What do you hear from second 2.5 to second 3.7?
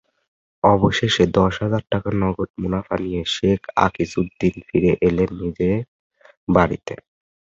মুনাফা নিয়ে শেখ